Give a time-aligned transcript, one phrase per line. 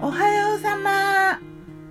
[0.00, 1.40] おはようさま。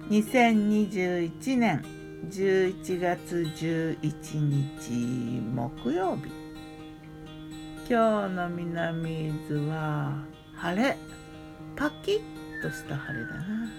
[0.10, 1.84] 2021年
[2.30, 3.98] 11月11
[4.38, 6.32] 日木曜日。
[7.90, 10.24] 今日の南伊豆は
[10.56, 10.98] 晴れ。
[11.76, 12.22] パキッ
[12.62, 13.70] とした晴れだな。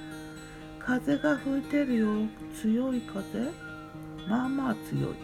[0.81, 2.09] 風が吹いてるよ。
[2.61, 3.53] 強い風。
[4.29, 5.15] まあまあ強い。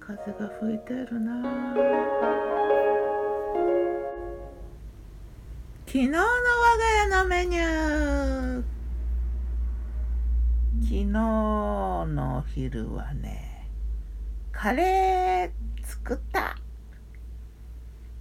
[0.00, 2.61] 風が吹いてるな。
[5.92, 8.64] 昨日の我が家のメニュー。
[10.80, 13.68] 昨日のお昼はね
[14.52, 16.56] カレー作った。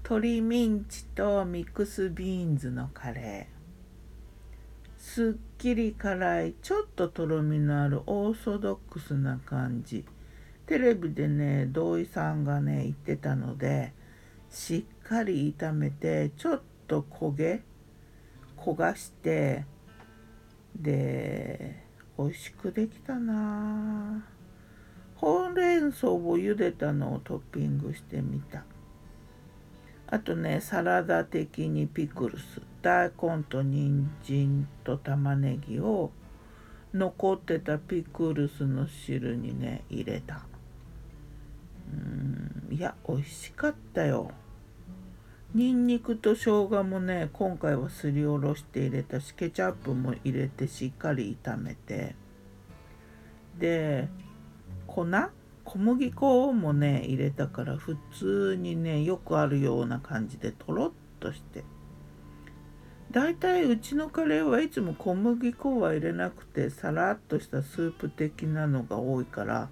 [0.03, 5.01] 鶏ミンチとミックスビーンズのカレー。
[5.01, 10.03] すっきり辛いちょっととろみのあるオーソドックスな感じ。
[10.65, 13.93] テレビでね土井さんがね言ってたので
[14.49, 17.61] しっかり炒めてちょっと焦げ
[18.57, 19.63] 焦がして
[20.75, 21.85] で
[22.17, 24.25] 美味しくできたな。
[25.15, 28.65] ほうれん草を茹でたのをトッピングしてみた。
[30.07, 32.61] あとねサラダ的にピクルス。
[32.81, 36.11] 大根と人参と玉ねぎを
[36.93, 40.41] 残ってたピクルスの汁にね入れた。
[41.93, 44.31] うんいや美味しかったよ。
[45.53, 52.15] にんにくと生姜もね今回はすりおろして入れたしケチャップも入れてしっかり炒めて。
[53.59, 54.07] で
[54.87, 55.05] 粉？
[55.65, 61.65] 小麦粉もね入れたから普通にねよくあるような感じでとろっとして。
[63.11, 69.67] だいたいうちのカレーはいつも小麦粉は入れなくてさらっとしたスープ的なのが多いから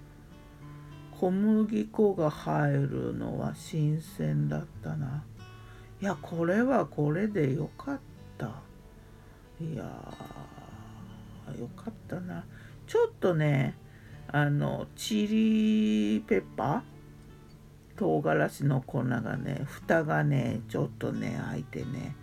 [1.18, 5.24] 小麦粉が入るのは新鮮だったな。
[6.00, 7.98] いやこれはこれでよかっ
[8.38, 8.46] た。
[9.60, 9.82] いや
[11.58, 12.44] よかったな。
[12.86, 13.76] ちょっとね
[14.28, 17.98] あのチリペッパー？
[17.98, 22.16] 唐辛子の粉がね蓋がねちょっとね開いてね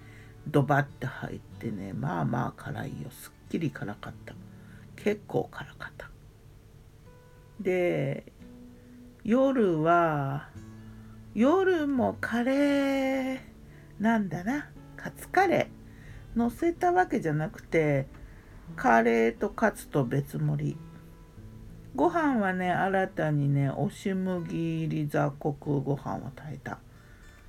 [0.47, 3.11] ドバッて入ってねまあまあ辛いよ。
[3.11, 4.33] すっきり辛かった。
[4.95, 6.09] 結構辛かった。
[7.59, 8.25] で
[9.23, 10.49] 夜は
[11.35, 13.56] 夜もカレー。
[13.99, 16.37] なんだなカツカレー。
[16.37, 18.05] 乗せたわけじゃなくて
[18.75, 20.77] カレーとカツと別盛り。
[21.95, 26.79] ご飯はね新たにね押し麦入り雑穀ご飯を炊いた。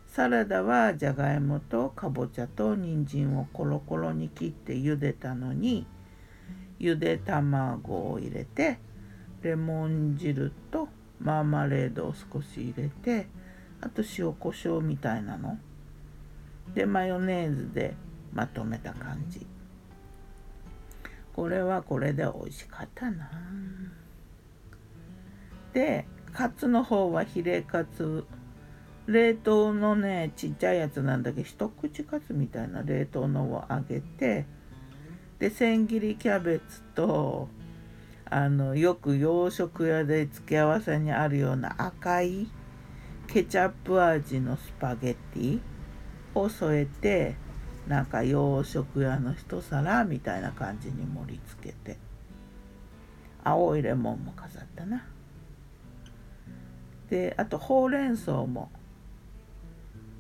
[0.06, 5.86] サラダはじゃがいもとかぼちゃと人参をコロコロに切って茹でたのに
[6.78, 8.78] ゆで卵を入れて
[9.42, 10.88] レモン汁と
[11.20, 13.28] マーマレードを少し入れて
[13.82, 15.58] あと塩コショウみたいなの。
[16.74, 17.94] でマヨネーズで
[18.32, 19.46] まとめた感じ。
[21.34, 23.30] これはこれで美味しかったな。
[25.72, 28.24] でカツの方はヒレカツ。
[29.06, 34.46] 冷凍のねちっちゃいやつなんだけど一口カツみたいな冷凍のをあげて。
[35.38, 37.48] で千切りキャベツと
[38.24, 42.48] あのよく洋食屋で付け合わせにあるような赤い
[43.28, 45.60] ケチャップ味のスパゲッティ。
[46.40, 47.36] を添えて
[47.86, 51.98] なんか洋食屋の一皿みたいな感じに盛り付けて
[53.42, 55.06] 青いレモンも飾ったな。
[57.08, 58.70] であとほうれん草も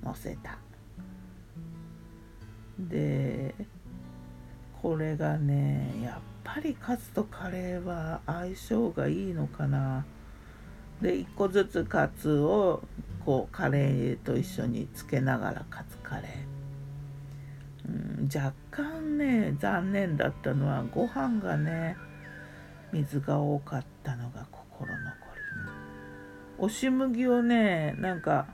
[0.02, 0.58] のせた。
[2.78, 3.54] で
[4.80, 10.06] これがねやっぱりカツとカレーは相性がいいのかな。
[11.00, 12.82] で1個ずつカツを
[13.24, 21.96] こうカレーと一緒につけながらカツカレー、うん、若干ね残念だったのはご飯がね
[22.92, 25.28] 水が多かったのが心残り。
[26.58, 28.46] 押し麦をねなんか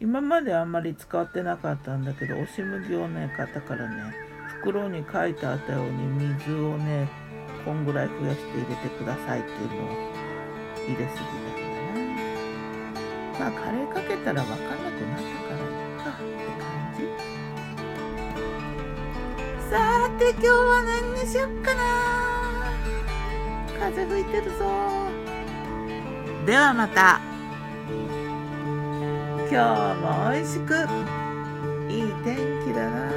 [0.00, 4.14] 今まであんまり使ってなかったんだけど押し麦をね買ったからね
[4.60, 7.08] 袋に書いてあったように水をね
[7.64, 10.27] こんぐらい増やして入れてくださいっていうのを
[10.88, 11.24] 入れすぎ
[13.36, 16.26] たまあカレーかけたら分かんなくなったからいいかって
[16.58, 17.00] 感じ。
[19.70, 19.76] さ
[20.18, 21.78] て今日は何にしよっかな。
[23.78, 24.64] 風吹いてるぞ。
[26.46, 27.20] ではまた。
[29.50, 30.74] 今日も美味しく。
[31.88, 33.10] いい天気だな。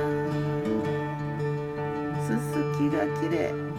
[2.21, 3.70] すすきがきれい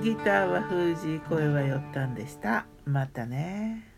[0.00, 2.64] ギターは封じ声はよったんでした。
[2.86, 3.89] またね。